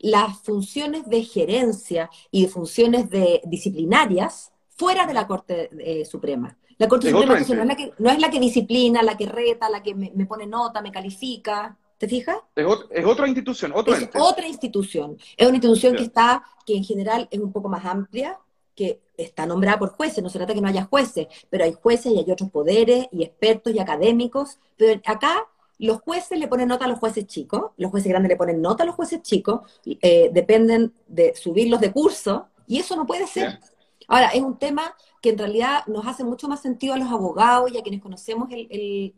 [0.00, 6.58] las funciones de gerencia y de funciones de disciplinarias fuera de la Corte eh, Suprema.
[6.78, 9.70] La Corte Suprema no es, la que, no es la que disciplina, la que reta,
[9.70, 11.76] la que me, pone nota, me califica.
[11.96, 12.36] ¿Te fijas?
[12.54, 12.66] Es,
[13.06, 15.16] otra institución, otro es otra institución.
[15.36, 18.38] Es una institución que está, que en general es un poco más amplia,
[18.74, 20.22] que está nombrada por jueces.
[20.22, 23.22] No se trata que no haya jueces, pero hay jueces y hay otros poderes y
[23.22, 24.58] expertos y académicos.
[24.76, 25.46] Pero acá
[25.78, 28.82] los jueces le ponen nota a los jueces chicos, los jueces grandes le ponen nota
[28.82, 33.60] a los jueces chicos, eh, dependen de subirlos de curso, y eso no puede ser.
[34.08, 37.72] Ahora, es un tema que en realidad nos hace mucho más sentido a los abogados
[37.72, 39.14] y a quienes conocemos el,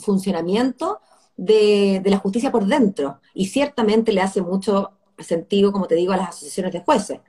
[0.00, 1.00] funcionamiento
[1.36, 3.20] de, la justicia por dentro.
[3.34, 7.20] Y ciertamente le hace mucho sentido, como te digo, a las asociaciones de jueces.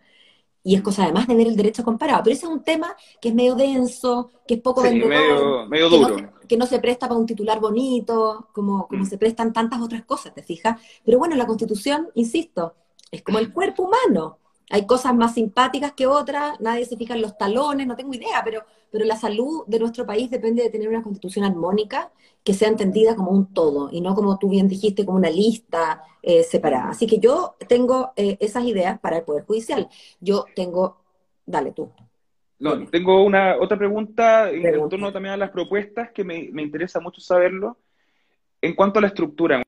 [0.63, 2.21] Y es cosa además de ver el derecho comparado.
[2.23, 5.89] Pero ese es un tema que es medio denso, que es poco sí, medio, medio,
[5.89, 6.33] duro.
[6.47, 9.07] Que no, se presta para un titular bonito, como, como mm.
[9.07, 10.79] se prestan tantas otras cosas, ¿te fijas?
[11.03, 12.75] Pero bueno, la constitución, insisto,
[13.09, 14.37] es como el cuerpo humano.
[14.71, 18.41] Hay cosas más simpáticas que otras, nadie se fija en los talones, no tengo idea,
[18.43, 22.11] pero, pero la salud de nuestro país depende de tener una constitución armónica
[22.43, 26.03] que sea entendida como un todo y no como tú bien dijiste, como una lista
[26.23, 26.89] eh, separada.
[26.89, 29.89] Así que yo tengo eh, esas ideas para el Poder Judicial.
[30.19, 31.01] Yo tengo,
[31.45, 31.91] dale tú.
[32.59, 36.99] No, tengo una otra pregunta, en torno también a las propuestas que me, me interesa
[36.99, 37.77] mucho saberlo.
[38.61, 39.63] En cuanto a la estructura,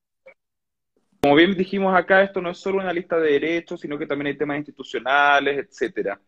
[1.24, 4.28] como bien dijimos acá, esto no es solo una lista de derechos, sino que también
[4.28, 6.20] hay temas institucionales, etcétera.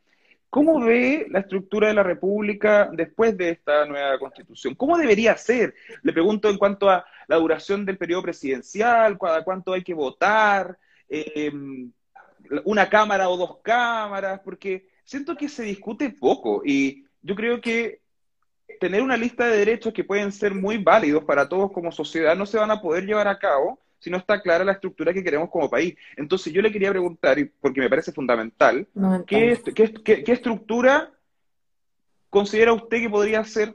[0.49, 4.73] ¿Cómo ve la estructura de la República después de esta nueva constitución?
[4.73, 5.75] ¿Cómo debería ser?
[6.01, 10.79] Le pregunto en cuanto a la duración del periodo presidencial, cuánto hay que votar,
[11.10, 11.91] em,
[12.63, 17.99] una cámara o dos cámaras, porque siento que se discute poco y yo creo que
[18.79, 22.45] tener una lista de derechos que pueden ser muy válidos para todos como sociedad no
[22.45, 25.49] se van a poder llevar a cabo si no está clara la estructura que queremos
[25.49, 25.95] como país.
[26.15, 28.87] Entonces yo le quería preguntar, porque me parece fundamental,
[29.25, 29.59] ¿qué,
[30.27, 31.11] estructura
[32.29, 33.73] considera usted que podría ser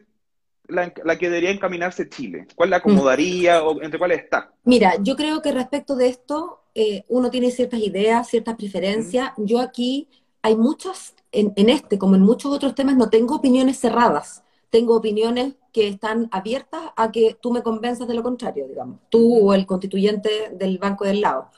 [0.68, 2.46] la, que debería encaminarse Chile?
[2.54, 4.52] ¿Cuál la acomodaría o entre cuáles está?
[4.62, 9.32] Mira, yo creo que respecto de esto, eh, uno tiene ciertas ideas, ciertas preferencias.
[9.36, 10.06] Yo aquí
[10.42, 14.96] hay muchos, en, en, este como en muchos otros temas, no tengo opiniones cerradas tengo
[14.96, 19.54] opiniones que están abiertas a que tú me convenzas de lo contrario, digamos, tú o
[19.54, 21.50] el constituyente del banco del lado.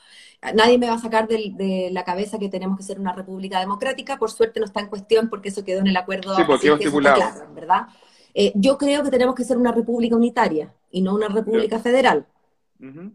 [0.55, 4.17] Nadie me va a sacar de, la cabeza que tenemos que ser una república democrática,
[4.17, 6.35] por suerte no está en cuestión porque eso quedó en el acuerdo.
[6.35, 7.21] Sí, porque estipulado.
[7.55, 7.87] ¿verdad?
[8.33, 12.25] Eh, yo creo que tenemos que ser una república unitaria y no una república federal.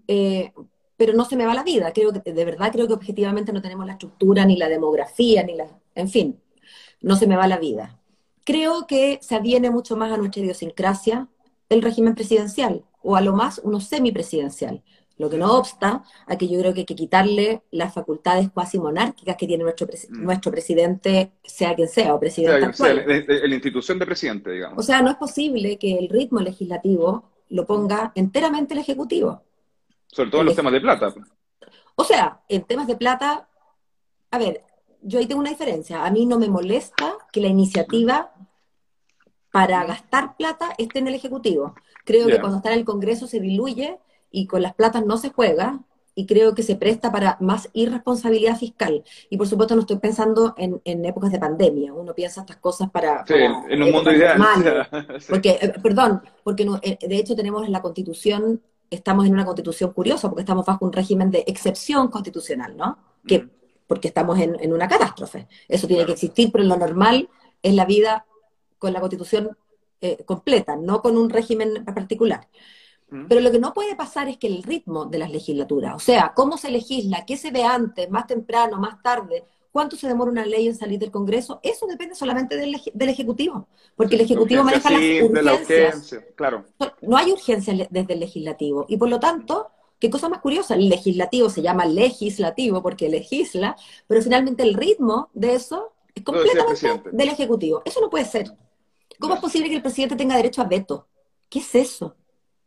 [0.07, 0.53] Eh,
[0.97, 1.93] pero no se me va la vida.
[1.93, 5.55] Creo que, de verdad, creo que objetivamente no tenemos la estructura, ni la demografía, ni
[5.55, 5.67] la.
[5.95, 6.41] En fin,
[7.03, 7.98] no se me va la vida
[8.49, 11.29] creo que se aviene mucho más a nuestra idiosincrasia
[11.69, 14.83] el régimen presidencial, o a lo más uno semipresidencial.
[15.19, 18.79] Lo que no obsta a que yo creo que hay que quitarle las facultades cuasi
[18.79, 20.25] monárquicas que tiene nuestro, mm.
[20.25, 23.05] nuestro presidente, sea quien sea, o presidente actual.
[23.07, 24.79] la institución de presidente, digamos.
[24.79, 29.43] O sea, no es posible que el ritmo legislativo lo ponga enteramente el Ejecutivo.
[30.07, 31.13] Sobre todo en los temas de plata.
[31.97, 33.47] O sea, en temas de plata,
[34.31, 34.63] a ver,
[35.03, 36.05] yo ahí tengo una diferencia.
[36.05, 38.33] A mí no me molesta que la iniciativa
[39.59, 41.75] para gastar plata esté en el Ejecutivo.
[42.05, 43.99] Creo que cuando está en el Congreso se diluye
[44.31, 45.81] y con las platas no se juega
[46.15, 49.03] y creo que se presta para más irresponsabilidad fiscal.
[49.29, 51.93] Y por supuesto no estoy pensando en, épocas de pandemia.
[51.93, 53.27] Uno piensa estas cosas para...
[53.27, 54.39] Sí, en un mundo ideal.
[55.29, 59.93] Porque, eh, perdón, porque eh, de hecho tenemos en la Constitución, estamos en una Constitución
[59.93, 62.97] curiosa porque estamos bajo un régimen de excepción constitucional, ¿no?
[63.27, 63.51] Que mm
[63.89, 65.49] porque estamos en, una catástrofe.
[65.67, 67.29] Eso tiene que existir, pero lo normal
[67.63, 68.27] es la vida
[68.79, 69.57] con la constitución
[70.01, 72.49] eh, completa, no con un régimen particular.
[73.11, 73.27] Mm.
[73.29, 76.33] Pero lo que no puede pasar es que el ritmo de las legislaturas, o sea,
[76.35, 80.47] cómo se legisla, qué se ve antes, más temprano, más tarde, cuánto se demora una
[80.47, 85.23] ley en salir del Congreso, eso depende solamente del, Ejecutivo, porque el Ejecutivo maneja las
[85.23, 86.25] urgencias.
[86.35, 86.65] claro.
[87.01, 90.89] No hay urgencia desde el Legislativo, y por lo tanto Qué cosa más curiosa, el
[90.89, 97.29] legislativo se llama legislativo porque legisla, pero finalmente el ritmo de eso Es completamente del
[97.29, 97.83] Ejecutivo.
[97.85, 98.53] Eso no puede ser.
[99.19, 101.09] ¿Cómo es posible que el presidente tenga derecho a veto?
[101.49, 102.17] ¿Qué es eso?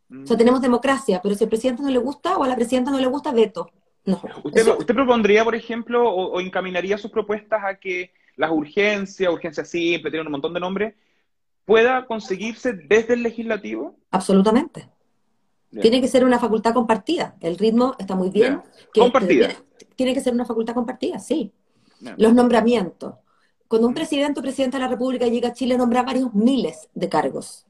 [0.10, 0.38] O sea, mm.
[0.38, 3.08] tenemos democracia, pero si al presidente no le gusta o a la presidenta no le
[3.08, 3.72] gusta, veto.
[4.04, 4.22] No.
[4.44, 10.10] ¿Usted, propondría, por ejemplo, o, o, encaminaría sus propuestas a que las urgencias, urgencias simple,
[10.10, 10.96] tienen un montón de nombres,
[11.66, 13.96] pueda conseguirse desde el legislativo?
[14.10, 14.90] Absolutamente.
[15.80, 17.36] Tiene que ser una facultad compartida.
[17.40, 18.62] El ritmo está muy bien.
[18.94, 19.50] compartida.
[19.96, 21.54] Tiene, que ser una facultad compartida, sí.
[22.18, 23.16] Los nombramientos.
[23.71, 27.07] Cuando un presidente o presidente de la República llega a Chile, nombra varios miles de
[27.07, 27.65] cargos.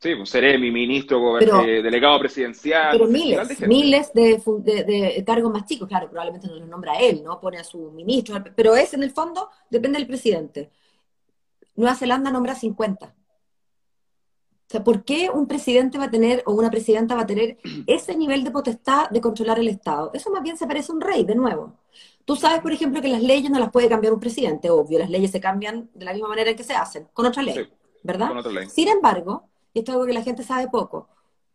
[0.00, 2.88] Sí, pues seré mi ministro, eh, delegado presidencial.
[2.90, 5.86] Pero miles, miles de, de, cargos más chicos.
[5.86, 7.38] Claro, probablemente no los nombra él, ¿no?
[7.38, 8.42] Pone a su ministro.
[8.56, 10.72] Pero es, en el fondo, depende del presidente.
[11.76, 13.14] Nueva Zelanda nombra 50.
[14.74, 18.16] Sea, ¿por qué un presidente va a tener o una presidenta va a tener ese
[18.16, 20.10] nivel de potestad de controlar el Estado?
[20.12, 21.74] Eso más bien se parece a un rey, de nuevo.
[22.24, 25.10] Tú sabes, por ejemplo, que las leyes no las puede cambiar un presidente, obvio, las
[25.10, 27.68] leyes se cambian de la misma manera en que se hacen, con otra ley,
[28.02, 28.28] ¿verdad?
[28.30, 28.68] Con otra ley.
[28.68, 31.06] Sin embargo, y esto es algo que la gente sabe poco,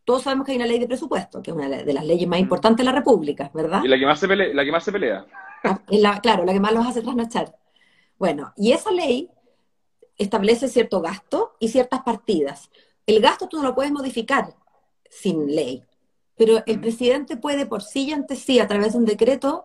[0.06, 2.38] todos sabemos que hay una ley de presupuesto, que es una de las leyes más
[2.38, 2.42] mm.
[2.42, 3.82] importantes de la República, ¿verdad?
[3.84, 4.54] Y la que más se pelea.
[4.54, 5.26] La que más se pelea.
[5.62, 5.78] Ah,
[6.22, 7.54] claro, la que más los hace trasnochar.
[8.18, 9.28] Bueno, y esa ley
[10.16, 12.70] establece cierto gasto y ciertas partidas.
[13.10, 14.54] El gasto tú no lo puedes modificar
[15.10, 15.82] sin ley,
[16.36, 19.64] pero el presidente puede por sí y ante sí, a través de un decreto,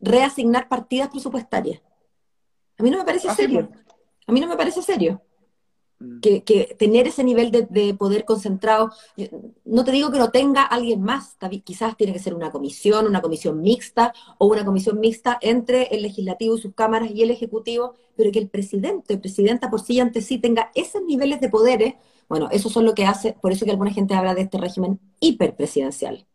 [0.00, 1.80] reasignar partidas presupuestarias.
[2.76, 3.70] A mí no me parece ah, serio.
[3.70, 3.80] Pues.
[4.26, 5.22] A mí no me parece serio.
[5.98, 6.20] Mm.
[6.20, 8.92] Que, tener ese nivel de, poder concentrado,
[9.64, 13.22] no te digo que lo tenga alguien más, quizás tiene que ser una comisión, una
[13.22, 17.94] comisión mixta o una comisión mixta entre el legislativo y sus cámaras y el ejecutivo,
[18.14, 21.48] pero que el presidente o presidenta por sí y ante sí tenga esos niveles de
[21.48, 21.94] poderes
[22.28, 25.00] bueno, eso es lo que hace, por eso que alguna gente habla de este régimen
[25.20, 26.26] hiperpresidencial.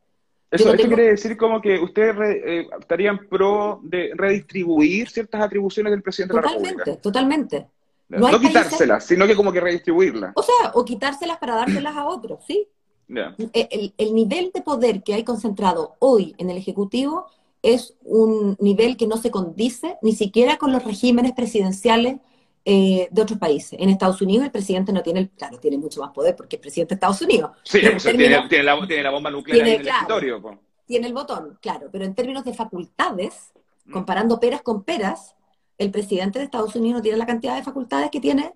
[0.49, 6.03] Eso, quiere decir como que usted eh, estaría en pro de redistribuir ciertas atribuciones del
[6.03, 6.95] presidente de la República.
[6.97, 7.67] Totalmente,
[8.07, 10.33] No, no quitárselas, sino que como que redistribuirlas.
[10.35, 12.67] O sea, o quitárselas para dárselas a otros, ¿sí?
[13.07, 17.27] El, el, nivel de poder que hay concentrado hoy en el Ejecutivo
[17.61, 22.17] es un nivel que no se condice ni siquiera con los regímenes presidenciales
[22.65, 23.77] eh, de otros países.
[23.79, 26.61] En Estados Unidos el presidente no tiene, el, claro, tiene mucho más poder porque es
[26.61, 27.51] presidente de Estados Unidos.
[27.63, 28.29] Sí, tiene,
[28.63, 30.59] la, bomba nuclear en el escritorio.
[30.85, 33.53] Tiene el botón, claro, pero en términos de facultades,
[33.85, 33.91] mm.
[33.91, 35.35] comparando peras con peras,
[35.77, 38.53] el presidente de Estados Unidos no tiene la cantidad de facultades que tiene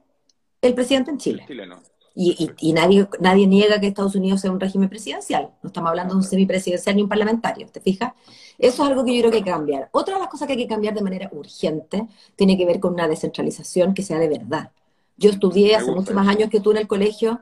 [0.62, 1.44] el presidente en Chile.
[1.48, 1.82] Chile no.
[2.20, 5.52] Y, y, nadie, nadie niega que Estados Unidos sea un régimen presidencial.
[5.62, 8.14] No estamos hablando de un semipresidencial ni un parlamentario, ¿te fijas?
[8.58, 9.90] Eso es algo que yo creo que hay que cambiar.
[9.92, 12.96] Otra de las cosas que hay que cambiar de manera urgente tiene que ver con
[12.96, 14.72] una descentralización que sea de verdad.
[15.16, 17.40] Yo estudié hace muchos más años que tú en el colegio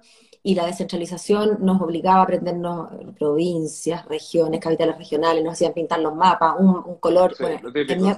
[0.47, 6.13] y la descentralización nos obligaba a aprendernos provincias, regiones, capitales regionales, nos hacían pintar los
[6.13, 7.35] mapas, un, color.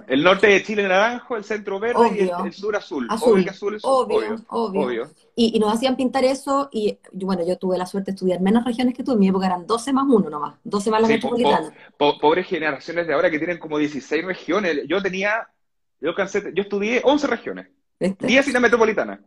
[0.07, 3.07] El norte de Chile naranjo, el centro verde y el, sur azul.
[3.09, 8.15] Azul, obvio, obvio, Y, nos hacían pintar eso y bueno, yo tuve la suerte de
[8.15, 10.99] estudiar menos regiones que tú, en mi época eran 12 más 1 nomás, 12 más
[10.99, 11.71] las metropolitanas.
[11.97, 14.81] pobres generaciones de ahora que tienen como 16 regiones.
[14.85, 15.47] Yo tenía,
[16.01, 17.67] yo, cansé, yo estudié 11 regiones,
[18.01, 19.21] 10 y la metropolitana.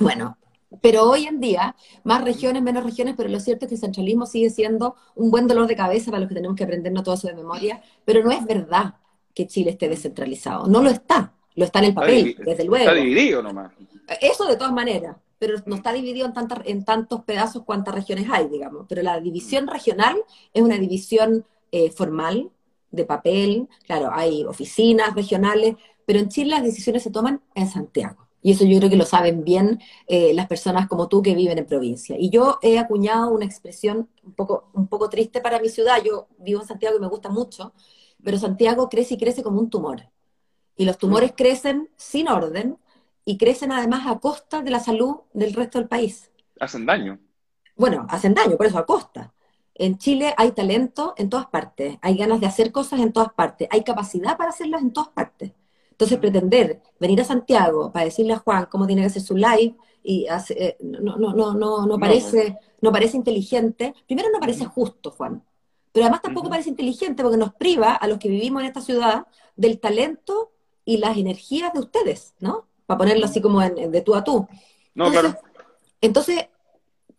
[0.00, 0.36] Bueno,
[0.80, 4.26] pero hoy en día, más regiones, menos regiones, pero lo cierto es que el centralismo
[4.26, 7.28] sigue siendo un buen dolor de cabeza para los que tenemos que aprendernos todo eso
[7.28, 8.94] de memoria, pero no es verdad
[9.34, 12.84] que Chile esté descentralizado, no lo está, lo está en el papel, desde luego.
[12.84, 13.72] Está dividido nomás.
[14.20, 18.26] Eso de todas maneras, pero no está dividido en, tantas, en tantos pedazos cuantas regiones
[18.30, 20.16] hay, digamos, pero la división regional
[20.52, 22.50] es una división eh, formal,
[22.90, 28.26] de papel, claro, hay oficinas regionales, pero en Chile las decisiones se toman en Santiago.
[28.42, 31.58] Y eso yo creo que lo saben bien eh, las personas como tú que viven
[31.58, 32.16] en provincia.
[32.18, 36.02] Y yo he acuñado una expresión un poco, un poco triste para mi ciudad.
[36.04, 37.72] Yo vivo en Santiago y me gusta mucho,
[38.22, 40.08] pero Santiago crece y crece como un tumor.
[40.76, 42.78] Y los tumores crecen sin orden
[43.24, 46.30] y crecen además a costa de la salud del resto del país.
[46.58, 47.18] Hacen daño.
[47.76, 49.32] Bueno, hacen daño, por eso a costa.
[49.74, 53.68] En Chile hay talento en todas partes, hay ganas de hacer cosas en todas partes,
[53.70, 55.52] hay capacidad para hacerlas en todas partes.
[56.00, 59.76] Entonces, pretender venir a Santiago para decirle a Juan cómo tiene que hacer su live
[60.02, 63.92] y eh, no, no, no, no, no, parece, no parece inteligente.
[64.06, 65.44] Primero, no parece justo, Juan.
[65.92, 69.26] Pero además tampoco parece inteligente porque nos priva a los que vivimos en esta ciudad
[69.56, 70.52] del talento
[70.86, 72.66] y las energías de ustedes, ¿no?
[72.86, 74.48] Para ponerlo así como de tú a tú.
[74.94, 75.36] No, claro.
[76.00, 76.46] Entonces,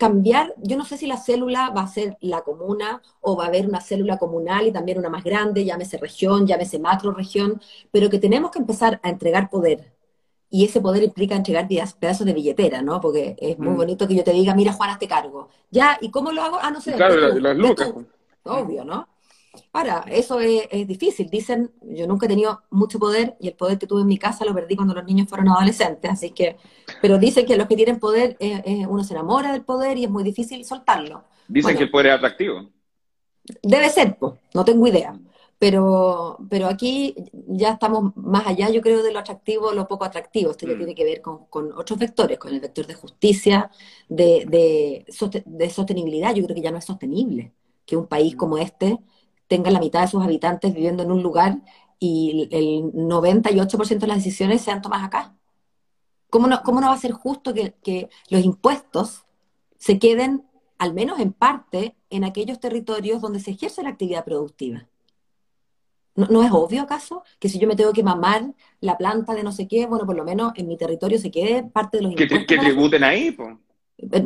[0.01, 3.47] cambiar, yo no sé si la célula va a ser la comuna o va a
[3.49, 7.61] haber una célula comunal y también una más grande, llámese región, llámese macro región,
[7.91, 9.93] pero que tenemos que empezar a entregar poder.
[10.49, 12.99] Y ese poder implica entregar pedazos de billetera, ¿no?
[12.99, 13.77] Porque es muy mm.
[13.77, 15.49] bonito que yo te diga, mira, Juan, hazte cargo.
[15.69, 16.57] Ya, ¿y cómo lo hago?
[16.59, 16.93] Ah, no sé.
[16.93, 17.93] Claro, las lucas.
[18.43, 19.07] Obvio, ¿no?
[19.73, 21.29] Ahora, eso es, difícil.
[21.29, 24.45] Dicen, yo nunca he tenido mucho poder y el poder que tuve en mi casa
[24.45, 26.57] lo perdí cuando los niños fueron adolescentes, así que,
[27.01, 28.37] pero dicen que los que tienen poder,
[28.87, 31.23] uno se enamora del poder y es muy difícil soltarlo.
[31.47, 32.69] Dicen que el poder es atractivo.
[33.61, 35.19] Debe ser, pues, no tengo idea.
[35.59, 37.13] Pero, pero aquí
[37.47, 40.49] ya estamos más allá, yo creo, de lo atractivo, lo poco atractivo.
[40.49, 40.77] Esto ya mm.
[40.77, 43.69] tiene que ver con, otros vectores, con el vector de justicia,
[44.09, 46.33] de, de, sostenibilidad.
[46.33, 47.53] Yo creo que ya no es sostenible
[47.85, 48.37] que un país mm.
[48.37, 48.97] como este
[49.51, 51.57] tenga la mitad de sus habitantes viviendo en un lugar
[51.99, 55.35] y el 98% de las decisiones sean tomadas acá.
[56.29, 59.25] ¿Cómo no, cómo no va a ser justo que, que los impuestos
[59.77, 60.45] se queden,
[60.77, 64.87] al menos en parte, en aquellos territorios donde se ejerce la actividad productiva?
[66.15, 69.51] ¿No, es obvio acaso que si yo me tengo que mamar la planta de no
[69.51, 72.23] sé qué, bueno, por lo menos en mi territorio se quede parte de los que,
[72.23, 72.47] impuestos?
[72.47, 73.57] Que tributen ahí, pues.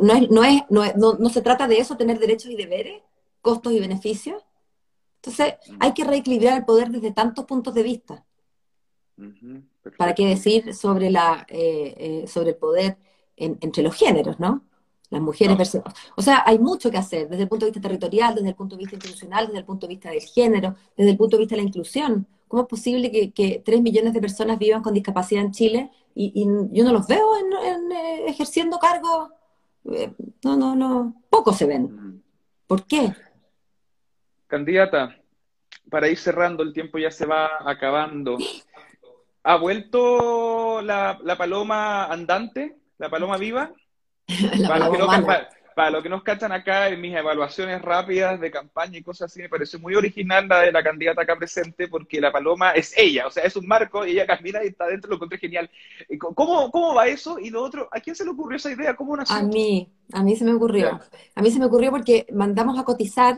[0.00, 3.02] No, es, no, es, no, no, se trata de eso, tener derechos y deberes,
[3.42, 4.45] costos y beneficios.
[5.26, 8.24] Entonces, hay que reequilibrar el poder desde tantos puntos de vista.
[9.98, 12.96] ¿Para qué decir sobre, la, eh, eh, sobre el poder
[13.36, 14.62] entre los géneros, no?
[15.10, 15.78] Las mujeres
[16.16, 18.76] O sea, hay mucho que hacer desde el punto de vista territorial, desde el punto
[18.76, 21.54] de vista institucional, desde el punto de vista del género, desde el punto de vista
[21.56, 22.26] de la inclusión.
[22.48, 26.44] ¿Cómo es posible que, que 3 millones de personas vivan con discapacidad en Chile y,
[26.72, 29.30] yo no los veo en, eh, ejerciendo cargos?
[29.86, 30.12] Eh,
[30.44, 31.22] no, no, no.
[31.30, 32.22] Pocos se ven.
[32.66, 33.12] ¿Por qué?
[34.46, 35.16] Candidata,
[35.90, 38.38] para ir cerrando, el tiempo ya se va acabando.
[39.42, 43.72] ¿Ha vuelto la, la paloma andante, la paloma viva?
[44.68, 44.88] para,
[45.90, 49.42] los que no, nos cachan acá en mis evaluaciones rápidas de campaña y cosas así,
[49.42, 53.26] me pareció muy original la de la candidata acá presente, porque la paloma es ella,
[53.26, 55.70] o sea, es un marco, y ella camina y está dentro, lo encontré genial.
[56.18, 57.38] ¿Cómo, ¿Cómo va eso?
[57.38, 58.96] Y lo otro, ¿a quién se le ocurrió esa idea?
[58.96, 59.36] ¿Cómo nació?
[59.36, 61.00] A mí, a mí se me ocurrió.
[61.34, 63.36] A mí se me ocurrió porque mandamos a cotizar,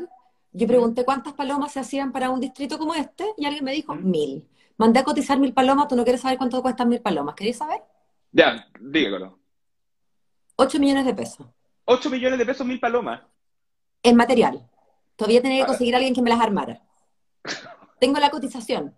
[0.52, 3.94] yo pregunté cuántas palomas se hacían para un distrito como este, y alguien me dijo
[3.94, 4.48] mil.
[4.76, 7.82] Mandé a cotizar mil palomas, tú no quieres saber cuánto cuestan mil palomas, ¿queréis saber?
[8.32, 9.38] Ya, dígalo.
[10.56, 11.46] 8 millones de pesos.
[11.84, 13.22] 8 millones de pesos, mil palomas.
[14.02, 14.68] En material.
[15.16, 16.82] Todavía tenía que conseguir a alguien que me las armara.
[18.00, 18.96] Tengo la cotización.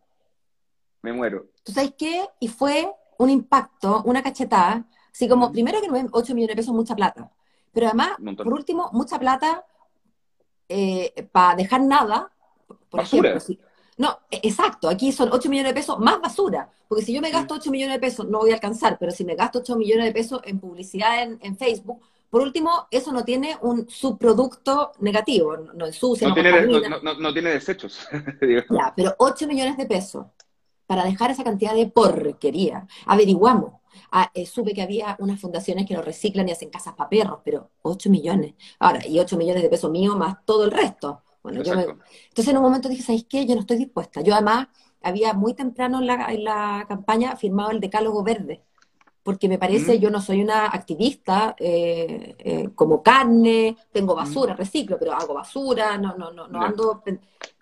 [1.02, 1.46] Me muero.
[1.64, 2.26] ¿Tú sabes qué?
[2.40, 4.86] Y fue un impacto, una cachetada.
[5.12, 7.30] Así como, primero que no es 8 millones de pesos, mucha plata.
[7.72, 9.64] Pero además, por último, mucha plata
[10.70, 12.30] eh, para dejar nada.
[12.88, 13.38] Por ejemplo,
[13.98, 17.30] no, e, exacto, aquí son 8 millones de pesos más basura, porque si yo me
[17.30, 20.06] gasto 8 millones de pesos no voy a alcanzar, pero si me gasto 8 millones
[20.06, 25.84] de pesos en publicidad en, Facebook, por último, eso no tiene un subproducto negativo, no
[25.84, 28.08] ensucia, no, tiene, no, tiene desechos.
[28.70, 30.24] ya, pero 8 millones de pesos
[30.86, 32.86] para dejar esa cantidad de porquería.
[33.06, 33.79] Averiguamos.
[34.10, 37.40] Ah, eh, supe que había unas fundaciones que lo reciclan y hacen casas para perros,
[37.44, 38.54] pero 8 millones.
[38.78, 41.22] Ahora, y 8 millones de pesos mío más todo el resto.
[41.42, 43.46] Bueno, yo Entonces en un momento dije, ¿sabes qué?
[43.46, 44.20] Yo no estoy dispuesta.
[44.20, 44.68] Yo además
[45.02, 48.62] había muy temprano en la, en la campaña firmado el decálogo verde,
[49.22, 50.00] porque me parece, mm.
[50.00, 54.56] yo no soy una activista eh, eh, como carne, tengo basura, mm.
[54.58, 57.02] reciclo, pero hago basura, no, no, no, no ando...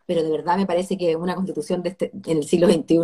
[0.07, 2.97] Pero de verdad me parece que una constitución de este, en el siglo XXI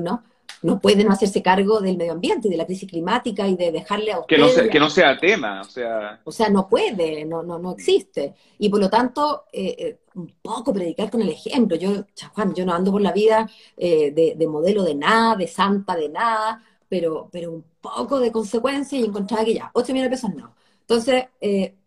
[0.62, 3.73] no puede no hacerse cargo del medio ambiente y de la crisis climática y de
[3.73, 4.37] dejarle a usted...
[4.37, 6.21] Que no, que no sea tema, o sea...
[6.25, 8.35] O sea, no puede, no, no, no existe.
[8.59, 11.77] Y por lo tanto, eh, eh, un poco predicar con el ejemplo.
[11.77, 15.97] Yo, Juan, yo no ando por la vida eh, de, modelo de nada, de santa
[15.97, 20.17] de nada, pero, pero un poco de consecuencia y encontrar que ya, 8 millones de
[20.17, 20.55] pesos no.
[20.81, 21.25] Entonces,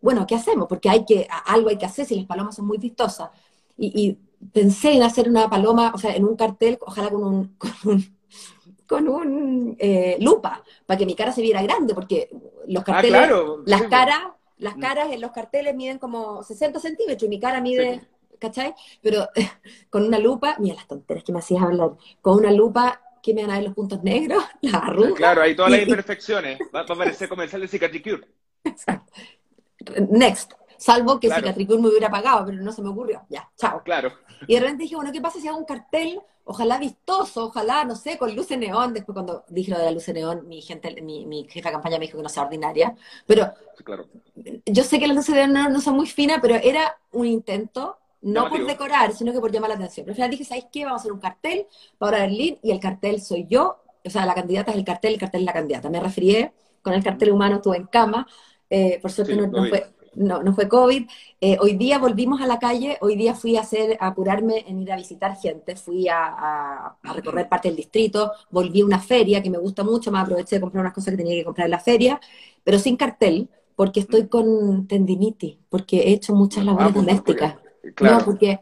[0.01, 0.67] bueno, ¿qué hacemos?
[0.67, 3.29] Porque hay que, algo hay que hacer si las palomas son muy vistosas.
[3.77, 4.17] Y,
[4.53, 8.16] pensé en hacer una paloma, o sea, en un cartel, ojalá con un, con un
[8.87, 12.29] con un eh, lupa para que mi cara se viera grande, porque
[12.67, 13.29] los ah, carteles,
[13.65, 14.21] las caras,
[14.57, 14.79] las mm.
[14.79, 18.01] caras en los carteles miden como 60 centímetros y mi cara mide,
[18.39, 18.73] ¿cachai?
[19.01, 19.27] Pero
[19.89, 23.41] con una lupa, mira las tonteras que me hacías hablar, con una lupa que me
[23.41, 25.13] van a ver los puntos negros, las arrugas.
[25.13, 26.59] Claro, hay todas las imperfecciones.
[26.73, 28.27] Va, a parecer comercial de Cicatricure.
[28.63, 29.11] Exacto.
[30.09, 30.53] Next.
[30.77, 31.43] Salvo que claro.
[31.43, 33.23] Cicatricure me hubiera pagado, pero no se me ocurrió.
[33.29, 33.81] Ya, chao.
[33.83, 34.11] Claro.
[34.47, 37.95] Y de repente dije, bueno, ¿qué pasa si hago un cartel ojalá vistoso, ojalá, no
[37.95, 38.93] sé, con luz neón.
[38.93, 41.99] Después cuando dije lo de la luz neón, mi gente, mi, mi jefa de campaña
[41.99, 42.95] me dijo que no sea ordinaria.
[43.25, 44.07] Pero claro.
[44.65, 47.97] yo sé que las luces de neón no son muy finas, pero era un intento,
[48.21, 50.05] no por decorar, sino que por llamar la atención.
[50.05, 50.85] Pero al final dije, ¿sabéis qué?
[50.85, 53.83] Vamos a hacer un cartel para Berlín y el cartel soy yo.
[54.03, 55.89] O sea, la candidata es el cartel, el cartel es la candidata.
[55.89, 56.49] Me referí
[56.81, 58.25] con el cartel humano, estuve en cama.
[58.69, 61.07] Eh, por suerte no, fue, no, no fue COVID.
[61.39, 64.81] Eh, hoy día volvimos a la calle, hoy día fui a hacer, a apurarme en
[64.81, 69.49] ir a visitar gente, fui a, recorrer parte del distrito, volví a una feria que
[69.49, 71.79] me gusta mucho, me aproveché de comprar unas cosas que tenía que comprar en la
[71.79, 72.19] feria,
[72.63, 77.55] pero sin cartel, porque estoy con tendinitis, porque he hecho muchas ah, labores pues, domésticas.
[78.01, 78.59] No, porque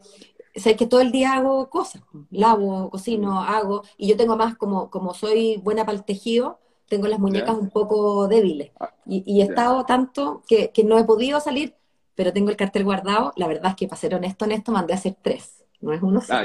[0.55, 4.89] sabes que todo el día hago cosas, lavo, cocino, hago, y yo tengo más como,
[4.89, 8.71] como soy buena para el tejido, tengo las muñecas un poco débiles.
[8.79, 11.73] Ah, y, he estado tanto que, no he podido salir,
[12.15, 13.33] pero tengo el cartel guardado.
[13.35, 16.21] La verdad es que, para ser honesto, honesto, mandé a hacer tres, no es uno
[16.29, 16.43] ah,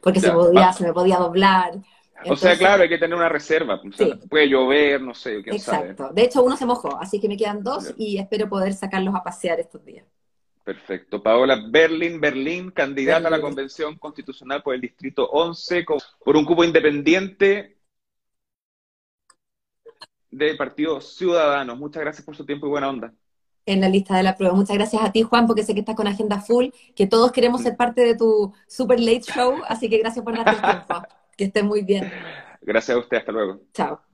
[0.00, 1.74] Porque se, podía, se me podía doblar.
[2.26, 3.80] o sea, claro, hay que tener una reserva.
[4.28, 6.10] Puede llover, no sé, quién Exacto.
[6.12, 9.22] De hecho, uno se mojó, así que me quedan dos y espero poder sacarlos a
[9.22, 10.06] pasear estos días.
[10.62, 11.22] Perfecto.
[11.22, 15.84] Paola Berlín, Berlín, candidata a la Convención Constitucional por el Distrito 11,
[16.24, 17.79] por un cupo independiente
[20.30, 21.78] del Partido Ciudadanos.
[21.78, 23.12] Muchas gracias por su tiempo y buena onda.
[23.66, 24.54] En la lista de la prueba.
[24.54, 27.62] Muchas gracias a ti, Juan, porque sé que estás con agenda full, que todos queremos
[27.62, 31.06] ser parte de tu super late show, así que gracias por darte el tiempo.
[31.36, 32.12] Que estés muy bien.
[32.60, 33.60] Gracias a usted, hasta luego.
[33.72, 34.09] Chao.